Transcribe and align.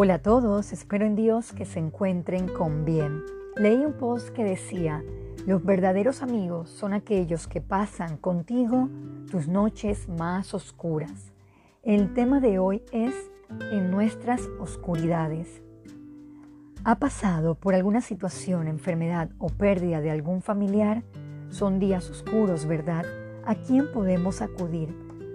Hola 0.00 0.14
a 0.14 0.18
todos, 0.22 0.72
espero 0.72 1.06
en 1.06 1.16
Dios 1.16 1.52
que 1.52 1.64
se 1.64 1.80
encuentren 1.80 2.46
con 2.46 2.84
bien. 2.84 3.24
Leí 3.56 3.84
un 3.84 3.94
post 3.94 4.28
que 4.28 4.44
decía, 4.44 5.02
los 5.44 5.64
verdaderos 5.64 6.22
amigos 6.22 6.70
son 6.70 6.92
aquellos 6.92 7.48
que 7.48 7.60
pasan 7.60 8.16
contigo 8.16 8.88
tus 9.28 9.48
noches 9.48 10.08
más 10.08 10.54
oscuras. 10.54 11.32
El 11.82 12.14
tema 12.14 12.38
de 12.38 12.60
hoy 12.60 12.84
es 12.92 13.12
en 13.72 13.90
nuestras 13.90 14.42
oscuridades. 14.60 15.62
¿Ha 16.84 17.00
pasado 17.00 17.56
por 17.56 17.74
alguna 17.74 18.00
situación, 18.00 18.68
enfermedad 18.68 19.30
o 19.38 19.48
pérdida 19.48 20.00
de 20.00 20.12
algún 20.12 20.42
familiar? 20.42 21.02
Son 21.48 21.80
días 21.80 22.08
oscuros, 22.08 22.66
¿verdad? 22.66 23.04
¿A 23.44 23.56
quién 23.56 23.90
podemos 23.92 24.42
acudir? 24.42 24.94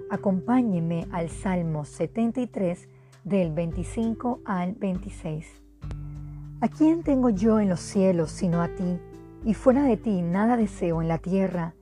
Acompáñeme 0.09 1.05
al 1.11 1.27
Salmo 1.27 1.83
73 1.83 2.87
del 3.23 3.51
25 3.53 4.41
al 4.45 4.73
26. 4.73 5.45
¿A 6.61 6.67
quién 6.67 7.03
tengo 7.03 7.29
yo 7.29 7.59
en 7.59 7.69
los 7.69 7.79
cielos 7.79 8.31
sino 8.31 8.61
a 8.61 8.67
ti? 8.69 8.99
Y 9.45 9.53
fuera 9.53 9.83
de 9.83 9.97
ti 9.97 10.21
nada 10.21 10.57
deseo 10.57 11.01
en 11.01 11.07
la 11.07 11.17
tierra. 11.17 11.73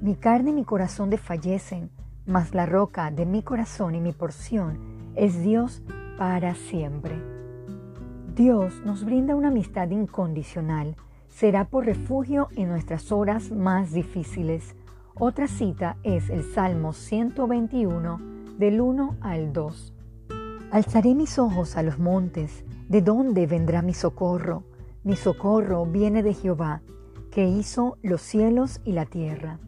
Mi 0.00 0.14
carne 0.14 0.50
y 0.50 0.54
mi 0.54 0.64
corazón 0.64 1.10
desfallecen, 1.10 1.90
mas 2.26 2.54
la 2.54 2.66
roca 2.66 3.10
de 3.10 3.26
mi 3.26 3.42
corazón 3.42 3.94
y 3.94 4.00
mi 4.00 4.12
porción 4.12 4.78
es 5.16 5.40
Dios 5.40 5.82
para 6.16 6.54
siempre. 6.54 7.20
Dios 8.34 8.82
nos 8.84 9.04
brinda 9.04 9.34
una 9.34 9.48
amistad 9.48 9.90
incondicional. 9.90 10.96
Será 11.28 11.64
por 11.64 11.86
refugio 11.86 12.48
en 12.56 12.68
nuestras 12.68 13.10
horas 13.10 13.50
más 13.50 13.92
difíciles. 13.92 14.76
Otra 15.14 15.48
cita 15.48 15.96
es 16.04 16.30
el 16.30 16.44
Salmo 16.44 16.92
121 16.92 18.20
del 18.58 18.80
1 18.80 19.16
al 19.20 19.52
2. 19.52 19.97
Alzaré 20.70 21.14
mis 21.14 21.38
ojos 21.38 21.78
a 21.78 21.82
los 21.82 21.98
montes, 21.98 22.62
¿de 22.90 23.00
dónde 23.00 23.46
vendrá 23.46 23.80
mi 23.80 23.94
socorro? 23.94 24.64
Mi 25.02 25.16
socorro 25.16 25.86
viene 25.86 26.22
de 26.22 26.34
Jehová, 26.34 26.82
que 27.30 27.48
hizo 27.48 27.96
los 28.02 28.20
cielos 28.20 28.82
y 28.84 28.92
la 28.92 29.06
tierra. 29.06 29.58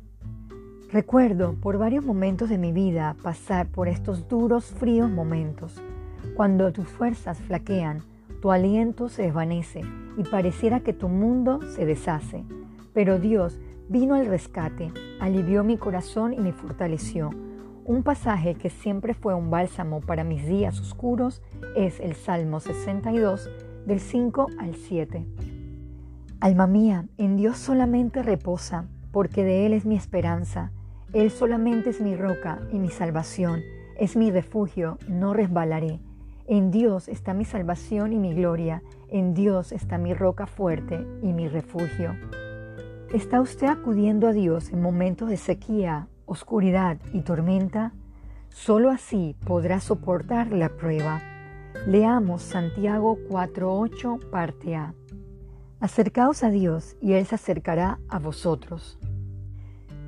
Recuerdo 0.93 1.55
por 1.55 1.79
varios 1.79 2.05
momentos 2.05 2.51
de 2.51 2.59
mi 2.59 2.71
vida 2.73 3.17
pasar 3.23 3.69
por 3.69 3.89
estos 3.89 4.29
duros, 4.29 4.67
fríos 4.67 5.11
momentos, 5.11 5.81
cuando 6.37 6.71
tus 6.71 6.87
fuerzas 6.87 7.39
flaquean, 7.39 8.03
tu 8.43 8.53
aliento 8.53 9.09
se 9.09 9.23
desvanece 9.23 9.81
y 10.19 10.25
pareciera 10.25 10.81
que 10.81 10.93
tu 10.93 11.09
mundo 11.09 11.61
se 11.75 11.87
deshace. 11.87 12.45
Pero 12.93 13.19
Dios 13.19 13.59
vino 13.89 14.17
al 14.17 14.27
rescate, 14.27 14.93
alivió 15.19 15.65
mi 15.65 15.79
corazón 15.79 16.35
y 16.35 16.41
me 16.41 16.53
fortaleció. 16.53 17.31
Un 17.85 18.03
pasaje 18.03 18.55
que 18.55 18.69
siempre 18.69 19.15
fue 19.15 19.35
un 19.35 19.51
bálsamo 19.51 20.01
para 20.01 20.23
mis 20.23 20.47
días 20.47 20.79
oscuros 20.81 21.43
es 21.75 21.99
el 22.01 22.15
Salmo 22.15 22.61
62 22.61 23.51
del 23.87 24.01
5 24.01 24.49
al 24.59 24.75
7. 24.75 25.27
Alma 26.41 26.67
mía, 26.67 27.07
en 27.17 27.37
Dios 27.37 27.57
solamente 27.57 28.23
reposa, 28.23 28.87
porque 29.13 29.45
de 29.45 29.67
Él 29.67 29.73
es 29.73 29.87
mi 29.87 29.97
esperanza. 29.97 30.73
Él 31.13 31.31
solamente 31.31 31.91
es 31.91 32.01
mi 32.01 32.17
roca 32.17 32.61
y 32.71 32.79
mi 32.79 32.91
salvación, 32.91 33.61
es 33.99 34.15
mi 34.15 34.31
refugio, 34.31 34.99
no 35.09 35.33
resbalaré. 35.33 36.01
En 36.47 36.71
Dios 36.71 37.09
está 37.09 37.33
mi 37.33 37.45
salvación 37.45 38.13
y 38.13 38.19
mi 38.19 38.35
gloria, 38.35 38.83
en 39.09 39.35
Dios 39.35 39.73
está 39.73 39.99
mi 39.99 40.15
roca 40.15 40.47
fuerte 40.47 41.07
y 41.23 41.33
mi 41.33 41.49
refugio. 41.49 42.15
¿Está 43.13 43.41
usted 43.41 43.69
acudiendo 43.69 44.29
a 44.29 44.33
Dios 44.33 44.71
en 44.71 44.83
momentos 44.83 45.31
de 45.31 45.37
sequía, 45.37 46.09
oscuridad 46.31 46.97
y 47.13 47.23
tormenta? 47.23 47.93
Solo 48.51 48.91
así 48.91 49.35
podrá 49.45 49.81
soportar 49.81 50.53
la 50.53 50.69
prueba. 50.69 51.21
Leamos 51.89 52.43
Santiago 52.43 53.19
4.8 53.29 54.31
parte 54.31 54.77
A. 54.77 54.95
Acercaos 55.81 56.45
a 56.45 56.51
Dios 56.51 56.97
y 57.01 57.15
Él 57.15 57.27
se 57.27 57.35
acercará 57.35 57.99
a 58.09 58.21
vosotros. 58.21 59.01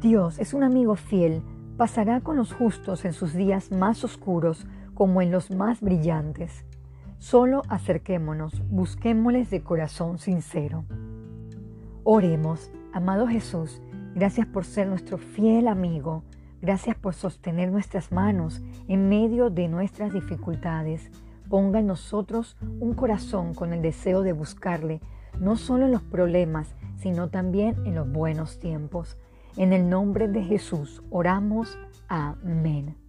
Dios 0.00 0.38
es 0.38 0.54
un 0.54 0.62
amigo 0.62 0.94
fiel, 0.94 1.42
pasará 1.76 2.20
con 2.20 2.36
los 2.36 2.52
justos 2.52 3.04
en 3.04 3.14
sus 3.14 3.32
días 3.34 3.72
más 3.72 4.04
oscuros 4.04 4.64
como 4.94 5.22
en 5.22 5.32
los 5.32 5.50
más 5.50 5.80
brillantes. 5.80 6.64
Solo 7.18 7.62
acerquémonos, 7.68 8.62
busquémosles 8.68 9.50
de 9.50 9.62
corazón 9.62 10.18
sincero. 10.18 10.84
Oremos. 12.04 12.70
Amado 12.92 13.26
Jesús, 13.26 13.80
gracias 14.14 14.46
por 14.46 14.64
ser 14.64 14.88
nuestro 14.88 15.18
fiel 15.18 15.68
amigo. 15.68 16.22
Gracias 16.60 16.96
por 16.96 17.14
sostener 17.14 17.72
nuestras 17.72 18.12
manos 18.12 18.62
en 18.86 19.08
medio 19.08 19.50
de 19.50 19.66
nuestras 19.66 20.12
dificultades. 20.12 21.10
Ponga 21.48 21.80
en 21.80 21.88
nosotros 21.88 22.56
un 22.78 22.94
corazón 22.94 23.52
con 23.54 23.72
el 23.72 23.82
deseo 23.82 24.22
de 24.22 24.32
buscarle, 24.32 25.00
no 25.40 25.56
solo 25.56 25.86
en 25.86 25.92
los 25.92 26.02
problemas, 26.02 26.76
sino 26.96 27.30
también 27.30 27.84
en 27.84 27.96
los 27.96 28.10
buenos 28.10 28.60
tiempos. 28.60 29.18
En 29.56 29.72
el 29.72 29.90
nombre 29.90 30.28
de 30.28 30.44
Jesús 30.44 31.02
oramos. 31.10 31.76
Amén. 32.08 33.01